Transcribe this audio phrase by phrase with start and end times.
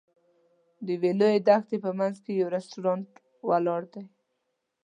[0.85, 3.09] د لویې دښتې په منځ کې یو رسټورانټ
[3.49, 4.03] ولاړ دی.